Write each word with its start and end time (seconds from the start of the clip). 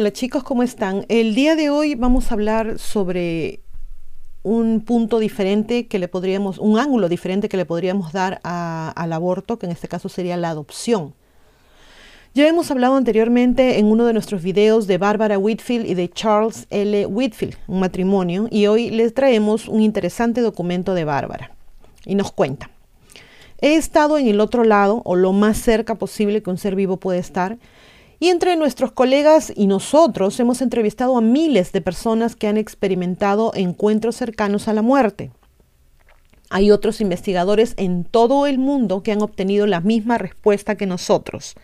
Hola 0.00 0.12
chicos, 0.12 0.44
¿cómo 0.44 0.62
están? 0.62 1.06
El 1.08 1.34
día 1.34 1.56
de 1.56 1.70
hoy 1.70 1.96
vamos 1.96 2.30
a 2.30 2.34
hablar 2.34 2.78
sobre 2.78 3.58
un 4.44 4.80
punto 4.82 5.18
diferente 5.18 5.88
que 5.88 5.98
le 5.98 6.06
podríamos, 6.06 6.58
un 6.58 6.78
ángulo 6.78 7.08
diferente 7.08 7.48
que 7.48 7.56
le 7.56 7.66
podríamos 7.66 8.12
dar 8.12 8.40
al 8.44 9.12
aborto, 9.12 9.58
que 9.58 9.66
en 9.66 9.72
este 9.72 9.88
caso 9.88 10.08
sería 10.08 10.36
la 10.36 10.50
adopción. 10.50 11.14
Ya 12.32 12.46
hemos 12.46 12.70
hablado 12.70 12.94
anteriormente 12.94 13.80
en 13.80 13.86
uno 13.86 14.06
de 14.06 14.12
nuestros 14.12 14.40
videos 14.40 14.86
de 14.86 14.98
Barbara 14.98 15.36
Whitfield 15.36 15.84
y 15.84 15.94
de 15.94 16.08
Charles 16.08 16.68
L. 16.70 17.06
Whitfield, 17.06 17.56
un 17.66 17.80
matrimonio, 17.80 18.46
y 18.52 18.68
hoy 18.68 18.90
les 18.90 19.12
traemos 19.12 19.66
un 19.66 19.80
interesante 19.80 20.42
documento 20.42 20.94
de 20.94 21.02
Bárbara. 21.02 21.50
Y 22.04 22.14
nos 22.14 22.30
cuenta. 22.30 22.70
He 23.60 23.74
estado 23.74 24.16
en 24.16 24.28
el 24.28 24.38
otro 24.38 24.62
lado, 24.62 25.02
o 25.04 25.16
lo 25.16 25.32
más 25.32 25.58
cerca 25.58 25.96
posible 25.96 26.40
que 26.40 26.50
un 26.50 26.58
ser 26.58 26.76
vivo 26.76 26.98
puede 26.98 27.18
estar, 27.18 27.58
y 28.20 28.28
entre 28.28 28.56
nuestros 28.56 28.92
colegas 28.92 29.52
y 29.54 29.66
nosotros 29.66 30.38
hemos 30.40 30.60
entrevistado 30.60 31.16
a 31.16 31.20
miles 31.20 31.72
de 31.72 31.80
personas 31.80 32.36
que 32.36 32.48
han 32.48 32.56
experimentado 32.56 33.52
encuentros 33.54 34.16
cercanos 34.16 34.68
a 34.68 34.72
la 34.72 34.82
muerte. 34.82 35.30
Hay 36.50 36.70
otros 36.70 37.00
investigadores 37.00 37.74
en 37.76 38.04
todo 38.04 38.46
el 38.46 38.58
mundo 38.58 39.02
que 39.02 39.12
han 39.12 39.22
obtenido 39.22 39.66
la 39.66 39.80
misma 39.80 40.18
respuesta 40.18 40.76
que 40.76 40.86
nosotros. 40.86 41.54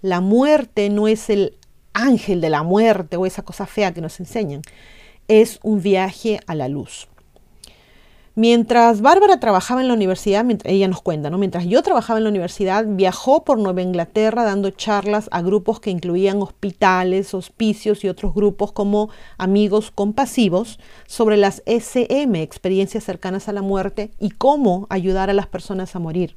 La 0.00 0.20
muerte 0.20 0.88
no 0.90 1.08
es 1.08 1.28
el 1.28 1.56
ángel 1.92 2.40
de 2.40 2.50
la 2.50 2.62
muerte 2.62 3.16
o 3.16 3.26
esa 3.26 3.42
cosa 3.42 3.66
fea 3.66 3.92
que 3.92 4.00
nos 4.00 4.18
enseñan, 4.20 4.62
es 5.28 5.60
un 5.62 5.82
viaje 5.82 6.40
a 6.46 6.54
la 6.54 6.68
luz. 6.68 7.08
Mientras 8.34 9.02
Bárbara 9.02 9.38
trabajaba 9.40 9.82
en 9.82 9.88
la 9.88 9.94
universidad, 9.94 10.46
ella 10.64 10.88
nos 10.88 11.02
cuenta, 11.02 11.28
¿no? 11.28 11.36
mientras 11.36 11.66
yo 11.66 11.82
trabajaba 11.82 12.18
en 12.18 12.24
la 12.24 12.30
universidad, 12.30 12.86
viajó 12.88 13.44
por 13.44 13.58
Nueva 13.58 13.82
Inglaterra 13.82 14.44
dando 14.44 14.70
charlas 14.70 15.28
a 15.32 15.42
grupos 15.42 15.80
que 15.80 15.90
incluían 15.90 16.40
hospitales, 16.40 17.34
hospicios 17.34 18.04
y 18.04 18.08
otros 18.08 18.32
grupos 18.32 18.72
como 18.72 19.10
amigos 19.36 19.90
compasivos 19.90 20.80
sobre 21.06 21.36
las 21.36 21.62
SM, 21.66 22.40
experiencias 22.40 23.04
cercanas 23.04 23.48
a 23.48 23.52
la 23.52 23.60
muerte, 23.60 24.12
y 24.18 24.30
cómo 24.30 24.86
ayudar 24.88 25.28
a 25.28 25.34
las 25.34 25.46
personas 25.46 25.94
a 25.94 25.98
morir. 25.98 26.34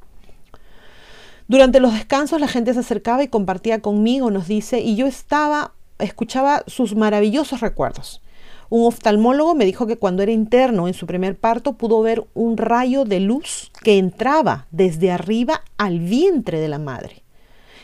Durante 1.48 1.80
los 1.80 1.94
descansos 1.94 2.42
la 2.42 2.50
gente 2.50 2.74
se 2.74 2.82
acercaba 2.82 3.24
y 3.24 3.30
compartía 3.30 3.82
conmigo, 3.82 4.32
nos 4.32 4.50
dice, 4.50 4.82
y 4.82 4.98
yo 4.98 5.08
estaba, 5.08 5.72
escuchaba 6.00 6.64
sus 6.68 6.94
maravillosos 6.94 7.62
recuerdos. 7.62 8.22
Un 8.70 8.86
oftalmólogo 8.86 9.54
me 9.54 9.66
dijo 9.66 9.86
que 9.86 9.98
cuando 9.98 10.24
era 10.24 10.32
interno 10.32 10.88
en 10.88 10.94
su 10.94 11.06
primer 11.06 11.38
parto 11.38 11.74
pudo 11.74 12.02
ver 12.02 12.26
un 12.34 12.58
rayo 12.58 13.06
de 13.06 13.20
luz 13.20 13.72
que 13.84 13.98
entraba 13.98 14.68
desde 14.72 15.12
arriba 15.12 15.62
al 15.78 16.00
vientre 16.00 16.60
de 16.60 16.68
la 16.68 16.80
madre. 16.80 17.24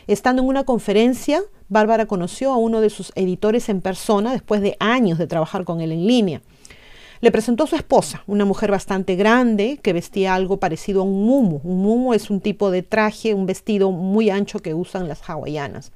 Estando 0.08 0.42
en 0.42 0.48
una 0.48 0.64
conferencia, 0.64 1.40
Bárbara 1.68 2.06
conoció 2.06 2.52
a 2.52 2.56
uno 2.56 2.80
de 2.80 2.90
sus 2.90 3.12
editores 3.14 3.68
en 3.68 3.80
persona 3.80 4.32
después 4.32 4.60
de 4.60 4.76
años 4.80 5.18
de 5.18 5.28
trabajar 5.28 5.64
con 5.64 5.80
él 5.80 5.92
en 5.92 6.06
línea. 6.06 6.42
Le 7.20 7.30
presentó 7.30 7.68
su 7.68 7.76
esposa, 7.76 8.24
una 8.26 8.44
mujer 8.44 8.72
bastante 8.72 9.14
grande 9.14 9.78
que 9.80 9.92
vestía 9.92 10.34
algo 10.34 10.56
parecido 10.56 11.02
a 11.02 11.04
un 11.04 11.24
mumu. 11.24 11.60
Un 11.62 11.80
mumu 11.80 12.14
es 12.14 12.30
un 12.30 12.40
tipo 12.40 12.72
de 12.72 12.82
traje, 12.82 13.32
un 13.32 13.46
vestido 13.46 13.92
muy 13.92 14.28
ancho 14.28 14.58
que 14.58 14.74
usan 14.74 15.06
las 15.06 15.22
hawaianas. 15.30 15.92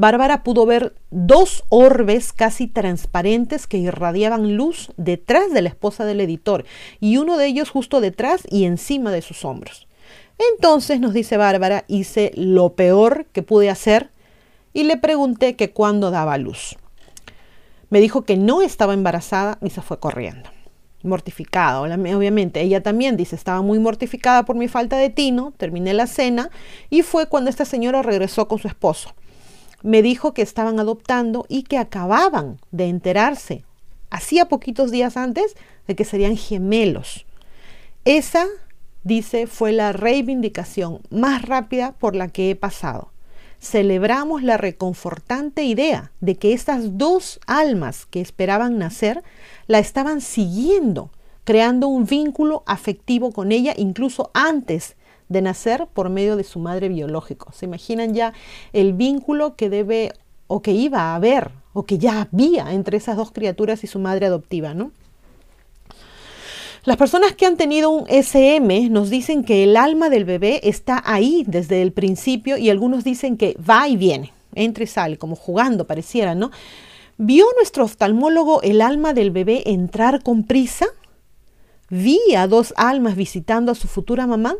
Bárbara 0.00 0.42
pudo 0.42 0.64
ver 0.64 0.94
dos 1.10 1.62
orbes 1.68 2.32
casi 2.32 2.66
transparentes 2.66 3.66
que 3.66 3.76
irradiaban 3.76 4.56
luz 4.56 4.92
detrás 4.96 5.52
de 5.52 5.60
la 5.60 5.68
esposa 5.68 6.06
del 6.06 6.22
editor 6.22 6.64
y 7.00 7.18
uno 7.18 7.36
de 7.36 7.44
ellos 7.44 7.68
justo 7.68 8.00
detrás 8.00 8.44
y 8.48 8.64
encima 8.64 9.12
de 9.12 9.20
sus 9.20 9.44
hombros. 9.44 9.88
Entonces, 10.54 11.00
nos 11.00 11.12
dice 11.12 11.36
Bárbara, 11.36 11.84
hice 11.86 12.32
lo 12.34 12.72
peor 12.72 13.26
que 13.26 13.42
pude 13.42 13.68
hacer 13.68 14.08
y 14.72 14.84
le 14.84 14.96
pregunté 14.96 15.54
que 15.54 15.70
cuándo 15.70 16.10
daba 16.10 16.38
luz. 16.38 16.76
Me 17.90 18.00
dijo 18.00 18.22
que 18.22 18.38
no 18.38 18.62
estaba 18.62 18.94
embarazada 18.94 19.58
y 19.60 19.68
se 19.68 19.82
fue 19.82 20.00
corriendo. 20.00 20.48
Mortificada, 21.02 21.82
obviamente. 21.82 22.62
Ella 22.62 22.82
también 22.82 23.18
dice, 23.18 23.36
estaba 23.36 23.60
muy 23.60 23.78
mortificada 23.78 24.46
por 24.46 24.56
mi 24.56 24.66
falta 24.66 24.96
de 24.96 25.10
tino, 25.10 25.52
terminé 25.58 25.92
la 25.92 26.06
cena 26.06 26.48
y 26.88 27.02
fue 27.02 27.26
cuando 27.26 27.50
esta 27.50 27.66
señora 27.66 28.00
regresó 28.00 28.48
con 28.48 28.58
su 28.58 28.66
esposo 28.66 29.14
me 29.82 30.02
dijo 30.02 30.34
que 30.34 30.42
estaban 30.42 30.78
adoptando 30.78 31.46
y 31.48 31.62
que 31.62 31.78
acababan 31.78 32.58
de 32.70 32.88
enterarse, 32.88 33.64
hacía 34.10 34.46
poquitos 34.46 34.90
días 34.90 35.16
antes, 35.16 35.56
de 35.86 35.96
que 35.96 36.04
serían 36.04 36.36
gemelos. 36.36 37.26
Esa, 38.04 38.46
dice, 39.04 39.46
fue 39.46 39.72
la 39.72 39.92
reivindicación 39.92 41.00
más 41.10 41.42
rápida 41.42 41.92
por 41.92 42.14
la 42.14 42.28
que 42.28 42.50
he 42.50 42.56
pasado. 42.56 43.12
Celebramos 43.60 44.42
la 44.42 44.56
reconfortante 44.56 45.64
idea 45.64 46.12
de 46.20 46.36
que 46.36 46.54
estas 46.54 46.96
dos 46.96 47.40
almas 47.46 48.06
que 48.06 48.20
esperaban 48.20 48.78
nacer 48.78 49.22
la 49.66 49.78
estaban 49.78 50.22
siguiendo, 50.22 51.10
creando 51.44 51.88
un 51.88 52.06
vínculo 52.06 52.62
afectivo 52.66 53.32
con 53.32 53.52
ella 53.52 53.74
incluso 53.76 54.30
antes 54.32 54.96
de 55.30 55.40
nacer 55.40 55.86
por 55.86 56.10
medio 56.10 56.36
de 56.36 56.44
su 56.44 56.58
madre 56.58 56.90
biológico. 56.90 57.52
¿Se 57.52 57.64
imaginan 57.64 58.12
ya 58.12 58.34
el 58.74 58.92
vínculo 58.92 59.56
que 59.56 59.70
debe 59.70 60.12
o 60.48 60.60
que 60.60 60.72
iba 60.72 61.00
a 61.00 61.14
haber 61.14 61.52
o 61.72 61.84
que 61.84 61.96
ya 61.96 62.22
había 62.22 62.72
entre 62.72 62.98
esas 62.98 63.16
dos 63.16 63.30
criaturas 63.30 63.82
y 63.84 63.86
su 63.86 64.00
madre 64.00 64.26
adoptiva, 64.26 64.74
¿no? 64.74 64.90
Las 66.84 66.96
personas 66.96 67.34
que 67.34 67.46
han 67.46 67.56
tenido 67.56 67.90
un 67.90 68.06
SM 68.08 68.88
nos 68.90 69.10
dicen 69.10 69.44
que 69.44 69.62
el 69.62 69.76
alma 69.76 70.10
del 70.10 70.24
bebé 70.24 70.60
está 70.64 71.02
ahí 71.04 71.44
desde 71.46 71.82
el 71.82 71.92
principio 71.92 72.56
y 72.56 72.70
algunos 72.70 73.04
dicen 73.04 73.36
que 73.36 73.54
va 73.58 73.86
y 73.86 73.96
viene, 73.96 74.32
entra 74.54 74.84
y 74.84 74.86
sale, 74.86 75.16
como 75.18 75.36
jugando 75.36 75.86
pareciera, 75.86 76.34
¿no? 76.34 76.50
¿Vio 77.18 77.44
nuestro 77.56 77.84
oftalmólogo 77.84 78.62
el 78.62 78.80
alma 78.80 79.12
del 79.12 79.30
bebé 79.30 79.62
entrar 79.66 80.22
con 80.22 80.44
prisa? 80.44 80.86
¿Vi 81.90 82.18
a 82.34 82.46
dos 82.46 82.72
almas 82.76 83.14
visitando 83.14 83.72
a 83.72 83.74
su 83.74 83.86
futura 83.86 84.26
mamá? 84.26 84.56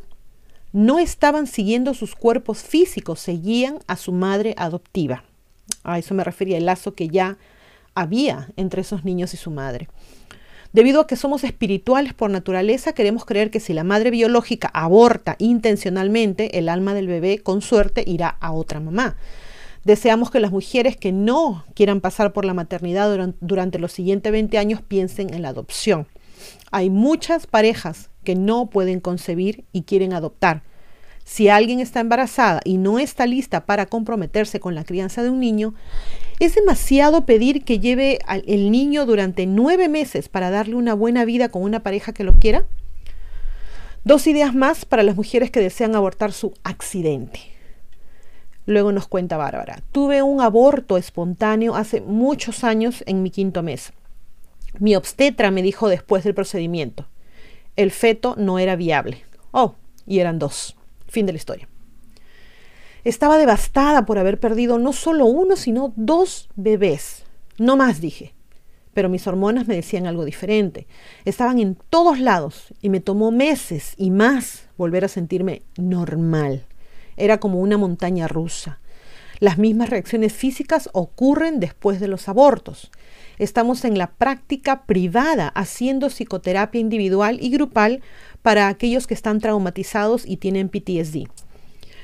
No 0.72 0.98
estaban 0.98 1.46
siguiendo 1.46 1.94
sus 1.94 2.14
cuerpos 2.14 2.62
físicos, 2.62 3.20
seguían 3.20 3.78
a 3.86 3.96
su 3.96 4.12
madre 4.12 4.54
adoptiva. 4.56 5.24
A 5.82 5.98
eso 5.98 6.14
me 6.14 6.24
refería 6.24 6.58
el 6.58 6.66
lazo 6.66 6.94
que 6.94 7.08
ya 7.08 7.38
había 7.94 8.50
entre 8.56 8.82
esos 8.82 9.04
niños 9.04 9.34
y 9.34 9.36
su 9.36 9.50
madre. 9.50 9.88
Debido 10.72 11.00
a 11.00 11.06
que 11.08 11.16
somos 11.16 11.42
espirituales 11.42 12.14
por 12.14 12.30
naturaleza, 12.30 12.92
queremos 12.92 13.24
creer 13.24 13.50
que 13.50 13.58
si 13.58 13.72
la 13.72 13.82
madre 13.82 14.12
biológica 14.12 14.70
aborta 14.72 15.34
intencionalmente, 15.38 16.58
el 16.58 16.68
alma 16.68 16.94
del 16.94 17.08
bebé 17.08 17.40
con 17.40 17.60
suerte 17.60 18.04
irá 18.06 18.28
a 18.40 18.52
otra 18.52 18.78
mamá. 18.78 19.16
Deseamos 19.82 20.30
que 20.30 20.38
las 20.38 20.52
mujeres 20.52 20.96
que 20.96 21.10
no 21.10 21.64
quieran 21.74 22.00
pasar 22.00 22.32
por 22.32 22.44
la 22.44 22.54
maternidad 22.54 23.34
durante 23.40 23.78
los 23.80 23.92
siguientes 23.92 24.30
20 24.30 24.58
años 24.58 24.82
piensen 24.82 25.34
en 25.34 25.42
la 25.42 25.48
adopción. 25.48 26.06
Hay 26.70 26.88
muchas 26.88 27.48
parejas 27.48 28.09
que 28.24 28.34
no 28.34 28.66
pueden 28.70 29.00
concebir 29.00 29.64
y 29.72 29.82
quieren 29.82 30.12
adoptar. 30.12 30.62
Si 31.24 31.48
alguien 31.48 31.80
está 31.80 32.00
embarazada 32.00 32.60
y 32.64 32.78
no 32.78 32.98
está 32.98 33.26
lista 33.26 33.64
para 33.64 33.86
comprometerse 33.86 34.58
con 34.58 34.74
la 34.74 34.84
crianza 34.84 35.22
de 35.22 35.30
un 35.30 35.38
niño, 35.38 35.74
¿es 36.40 36.54
demasiado 36.54 37.24
pedir 37.24 37.64
que 37.64 37.78
lleve 37.78 38.18
al 38.26 38.42
el 38.46 38.70
niño 38.70 39.06
durante 39.06 39.46
nueve 39.46 39.88
meses 39.88 40.28
para 40.28 40.50
darle 40.50 40.74
una 40.74 40.94
buena 40.94 41.24
vida 41.24 41.48
con 41.48 41.62
una 41.62 41.80
pareja 41.80 42.12
que 42.12 42.24
lo 42.24 42.34
quiera? 42.34 42.66
Dos 44.02 44.26
ideas 44.26 44.54
más 44.54 44.86
para 44.86 45.02
las 45.02 45.14
mujeres 45.14 45.50
que 45.50 45.60
desean 45.60 45.94
abortar 45.94 46.32
su 46.32 46.54
accidente. 46.64 47.40
Luego 48.66 48.92
nos 48.92 49.06
cuenta 49.06 49.36
Bárbara, 49.36 49.82
tuve 49.92 50.22
un 50.22 50.40
aborto 50.40 50.96
espontáneo 50.96 51.76
hace 51.76 52.00
muchos 52.00 52.64
años 52.64 53.04
en 53.06 53.22
mi 53.22 53.30
quinto 53.30 53.62
mes. 53.62 53.92
Mi 54.78 54.96
obstetra 54.96 55.50
me 55.50 55.62
dijo 55.62 55.88
después 55.88 56.24
del 56.24 56.34
procedimiento, 56.34 57.06
el 57.82 57.90
feto 57.90 58.34
no 58.36 58.58
era 58.58 58.76
viable. 58.76 59.24
Oh, 59.52 59.74
y 60.06 60.18
eran 60.18 60.38
dos. 60.38 60.76
Fin 61.08 61.26
de 61.26 61.32
la 61.32 61.38
historia. 61.38 61.68
Estaba 63.04 63.38
devastada 63.38 64.04
por 64.04 64.18
haber 64.18 64.38
perdido 64.38 64.78
no 64.78 64.92
solo 64.92 65.24
uno, 65.24 65.56
sino 65.56 65.92
dos 65.96 66.48
bebés. 66.56 67.24
No 67.58 67.76
más, 67.76 68.00
dije. 68.00 68.34
Pero 68.92 69.08
mis 69.08 69.26
hormonas 69.26 69.66
me 69.66 69.76
decían 69.76 70.06
algo 70.06 70.24
diferente. 70.24 70.86
Estaban 71.24 71.58
en 71.58 71.76
todos 71.88 72.18
lados 72.18 72.74
y 72.82 72.90
me 72.90 73.00
tomó 73.00 73.30
meses 73.30 73.94
y 73.96 74.10
más 74.10 74.68
volver 74.76 75.04
a 75.04 75.08
sentirme 75.08 75.62
normal. 75.76 76.66
Era 77.16 77.38
como 77.38 77.60
una 77.60 77.78
montaña 77.78 78.28
rusa. 78.28 78.80
Las 79.38 79.56
mismas 79.56 79.88
reacciones 79.88 80.34
físicas 80.34 80.90
ocurren 80.92 81.60
después 81.60 82.00
de 82.00 82.08
los 82.08 82.28
abortos. 82.28 82.90
Estamos 83.40 83.86
en 83.86 83.96
la 83.96 84.08
práctica 84.10 84.82
privada 84.82 85.48
haciendo 85.48 86.10
psicoterapia 86.10 86.78
individual 86.78 87.38
y 87.40 87.48
grupal 87.48 88.02
para 88.42 88.68
aquellos 88.68 89.06
que 89.06 89.14
están 89.14 89.40
traumatizados 89.40 90.26
y 90.26 90.36
tienen 90.36 90.68
PTSD. 90.68 91.26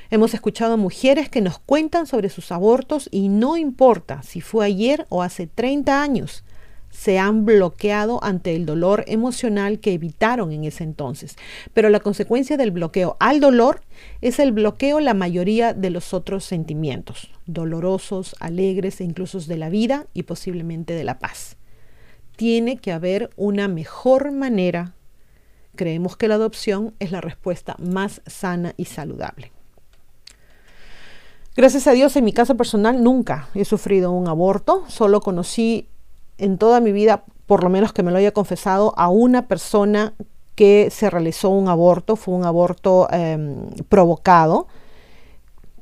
Hemos 0.09 0.33
escuchado 0.33 0.77
mujeres 0.77 1.29
que 1.29 1.41
nos 1.41 1.59
cuentan 1.59 2.07
sobre 2.07 2.29
sus 2.29 2.51
abortos 2.51 3.07
y 3.11 3.29
no 3.29 3.55
importa 3.55 4.23
si 4.23 4.41
fue 4.41 4.65
ayer 4.65 5.05
o 5.09 5.21
hace 5.21 5.45
30 5.45 6.01
años, 6.01 6.43
se 6.89 7.19
han 7.19 7.45
bloqueado 7.45 8.23
ante 8.23 8.55
el 8.55 8.65
dolor 8.65 9.03
emocional 9.07 9.79
que 9.79 9.93
evitaron 9.93 10.51
en 10.51 10.63
ese 10.63 10.83
entonces. 10.83 11.35
Pero 11.73 11.89
la 11.89 11.99
consecuencia 11.99 12.57
del 12.57 12.71
bloqueo 12.71 13.17
al 13.19 13.39
dolor 13.39 13.81
es 14.21 14.39
el 14.39 14.51
bloqueo 14.51 14.99
la 14.99 15.13
mayoría 15.13 15.73
de 15.73 15.89
los 15.89 16.13
otros 16.13 16.43
sentimientos, 16.43 17.29
dolorosos, 17.45 18.35
alegres 18.39 18.99
e 18.99 19.03
incluso 19.03 19.37
de 19.39 19.57
la 19.57 19.69
vida 19.69 20.07
y 20.13 20.23
posiblemente 20.23 20.93
de 20.93 21.03
la 21.03 21.19
paz. 21.19 21.57
Tiene 22.35 22.77
que 22.77 22.91
haber 22.91 23.29
una 23.35 23.67
mejor 23.67 24.31
manera. 24.31 24.93
Creemos 25.75 26.17
que 26.17 26.27
la 26.27 26.35
adopción 26.35 26.93
es 26.99 27.11
la 27.11 27.21
respuesta 27.21 27.75
más 27.79 28.21
sana 28.25 28.73
y 28.77 28.85
saludable. 28.85 29.51
Gracias 31.55 31.87
a 31.87 31.91
Dios, 31.91 32.15
en 32.15 32.23
mi 32.23 32.33
caso 32.33 32.55
personal, 32.55 33.03
nunca 33.03 33.49
he 33.55 33.65
sufrido 33.65 34.11
un 34.11 34.27
aborto. 34.27 34.83
Solo 34.87 35.21
conocí 35.21 35.87
en 36.37 36.57
toda 36.57 36.79
mi 36.79 36.91
vida, 36.91 37.23
por 37.45 37.63
lo 37.63 37.69
menos 37.69 37.93
que 37.93 38.03
me 38.03 38.11
lo 38.11 38.17
haya 38.17 38.31
confesado, 38.31 38.93
a 38.97 39.09
una 39.09 39.47
persona 39.47 40.13
que 40.55 40.89
se 40.91 41.09
realizó 41.09 41.49
un 41.49 41.67
aborto, 41.67 42.15
fue 42.15 42.33
un 42.33 42.45
aborto 42.45 43.07
em, 43.11 43.69
provocado 43.89 44.67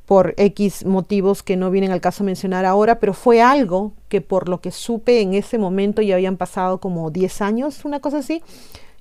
por 0.04 0.34
X 0.36 0.84
motivos 0.86 1.42
que 1.42 1.56
no 1.56 1.70
vienen 1.70 1.90
al 1.90 2.00
caso 2.00 2.24
mencionar 2.24 2.64
ahora, 2.64 3.00
pero 3.00 3.12
fue 3.12 3.42
algo 3.42 3.92
que 4.08 4.20
por 4.20 4.48
lo 4.48 4.60
que 4.60 4.70
supe 4.70 5.20
en 5.20 5.34
ese 5.34 5.58
momento 5.58 6.00
ya 6.00 6.14
habían 6.14 6.36
pasado 6.36 6.78
como 6.78 7.10
10 7.10 7.42
años, 7.42 7.84
una 7.84 8.00
cosa 8.00 8.18
así, 8.18 8.42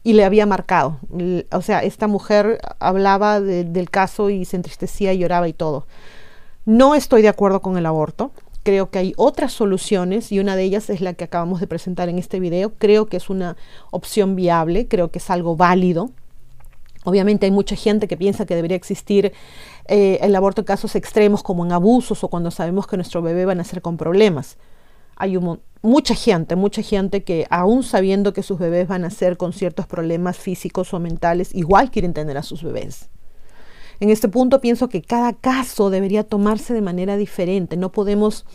y 0.03 0.13
le 0.13 0.23
había 0.23 0.45
marcado. 0.45 0.99
O 1.51 1.61
sea, 1.61 1.79
esta 1.79 2.07
mujer 2.07 2.59
hablaba 2.79 3.39
del 3.39 3.89
caso 3.89 4.29
y 4.29 4.45
se 4.45 4.55
entristecía, 4.55 5.13
y 5.13 5.19
lloraba 5.19 5.47
y 5.47 5.53
todo. 5.53 5.87
No 6.65 6.95
estoy 6.95 7.21
de 7.21 7.29
acuerdo 7.29 7.61
con 7.61 7.77
el 7.77 7.85
aborto. 7.85 8.31
Creo 8.65 8.89
que 8.89 8.97
hay 8.97 9.13
otras 9.15 9.53
soluciones 9.53 10.31
y 10.31 10.39
una 10.39 10.55
de 10.55 10.63
ellas 10.63 10.89
es 10.89 10.99
la 10.99 11.13
que 11.13 11.23
acabamos 11.23 11.59
de 11.59 11.67
presentar 11.67 12.09
en 12.09 12.17
este 12.17 12.39
video. 12.39 12.73
Creo 12.79 13.05
que 13.05 13.15
es 13.15 13.29
una 13.29 13.57
opción 13.91 14.35
viable, 14.35 14.87
creo 14.87 15.11
que 15.11 15.19
es 15.19 15.29
algo 15.29 15.55
válido. 15.55 16.09
Obviamente 17.03 17.45
hay 17.45 17.51
mucha 17.51 17.75
gente 17.75 18.07
que 18.07 18.17
piensa 18.17 18.47
que 18.47 18.55
debería 18.55 18.75
existir 18.75 19.33
eh, 19.87 20.17
el 20.19 20.35
aborto 20.35 20.61
en 20.61 20.65
casos 20.65 20.95
extremos 20.95 21.43
como 21.43 21.63
en 21.63 21.73
abusos 21.73 22.23
o 22.23 22.27
cuando 22.27 22.49
sabemos 22.49 22.87
que 22.87 22.97
nuestro 22.97 23.21
bebé 23.21 23.45
va 23.45 23.51
a 23.51 23.55
nacer 23.55 23.83
con 23.83 23.97
problemas. 23.97 24.57
Hay 25.15 25.37
mucha 25.83 26.15
gente, 26.15 26.55
mucha 26.55 26.81
gente 26.81 27.23
que 27.23 27.45
aún 27.51 27.83
sabiendo 27.83 28.33
que 28.33 28.41
sus 28.41 28.57
bebés 28.57 28.87
van 28.87 29.03
a 29.03 29.09
nacer 29.09 29.37
con 29.37 29.53
ciertos 29.53 29.85
problemas 29.85 30.37
físicos 30.37 30.91
o 30.91 30.99
mentales, 30.99 31.53
igual 31.53 31.91
quieren 31.91 32.15
tener 32.15 32.35
a 32.35 32.41
sus 32.41 32.63
bebés. 32.63 33.09
En 33.99 34.09
este 34.09 34.27
punto 34.27 34.61
pienso 34.61 34.89
que 34.89 35.01
cada 35.01 35.33
caso 35.33 35.89
debería 35.89 36.23
tomarse 36.23 36.73
de 36.73 36.81
manera 36.81 37.17
diferente. 37.17 37.77
No 37.77 37.91
podemos 37.91 38.45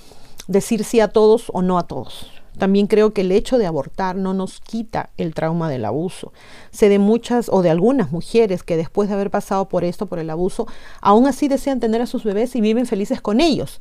decir 0.49 0.85
sí 0.85 1.01
a 1.01 1.09
todos 1.09 1.51
o 1.53 1.63
no 1.63 1.79
a 1.79 1.87
todos. 1.87 2.31
También 2.59 2.89
creo 2.89 3.15
que 3.15 3.23
el 3.23 3.33
hecho 3.33 3.57
de 3.59 3.67
abortar 3.67 4.17
no 4.17 4.35
nos 4.35 4.61
quita 4.61 5.11
el 5.17 5.35
trauma 5.35 5.71
del 5.71 5.85
abuso. 5.85 6.33
Sé 6.73 6.89
de 6.89 6.99
muchas 6.99 7.49
o 7.49 7.63
de 7.63 7.71
algunas 7.71 8.11
mujeres 8.11 8.63
que 8.63 8.77
después 8.77 9.09
de 9.09 9.15
haber 9.15 9.31
pasado 9.31 9.69
por 9.69 9.85
esto, 9.85 10.07
por 10.07 10.19
el 10.19 10.29
abuso, 10.29 10.67
aún 11.01 11.27
así 11.27 11.49
desean 11.49 11.81
tener 11.81 12.03
a 12.03 12.07
sus 12.07 12.25
bebés 12.25 12.55
y 12.57 12.61
viven 12.61 12.87
felices 12.87 13.21
con 13.21 13.41
ellos. 13.41 13.81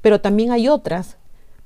Pero 0.00 0.20
también 0.20 0.52
hay 0.52 0.68
otras 0.68 1.16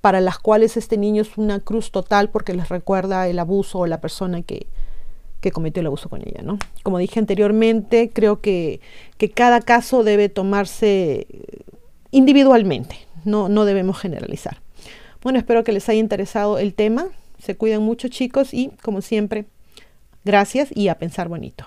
para 0.00 0.20
las 0.20 0.38
cuales 0.38 0.76
este 0.76 0.96
niño 0.96 1.22
es 1.22 1.36
una 1.36 1.60
cruz 1.60 1.90
total 1.90 2.30
porque 2.30 2.54
les 2.54 2.68
recuerda 2.68 3.26
el 3.28 3.40
abuso 3.40 3.80
o 3.80 3.86
la 3.86 4.00
persona 4.00 4.42
que, 4.42 4.68
que 5.40 5.52
cometió 5.52 5.80
el 5.80 5.86
abuso 5.86 6.08
con 6.08 6.22
ella. 6.22 6.42
¿no? 6.42 6.58
Como 6.82 6.98
dije 6.98 7.18
anteriormente, 7.20 8.10
creo 8.12 8.40
que, 8.40 8.80
que 9.16 9.30
cada 9.30 9.60
caso 9.60 10.04
debe 10.04 10.28
tomarse 10.28 11.26
individualmente, 12.10 12.96
no, 13.24 13.48
no 13.48 13.64
debemos 13.64 13.98
generalizar. 13.98 14.60
Bueno, 15.22 15.38
espero 15.38 15.64
que 15.64 15.72
les 15.72 15.88
haya 15.88 16.00
interesado 16.00 16.58
el 16.58 16.74
tema. 16.74 17.08
Se 17.38 17.56
cuidan 17.56 17.82
mucho 17.82 18.08
chicos 18.08 18.54
y 18.54 18.70
como 18.82 19.00
siempre, 19.00 19.46
gracias 20.24 20.68
y 20.74 20.88
a 20.88 20.98
pensar 20.98 21.28
bonito. 21.28 21.66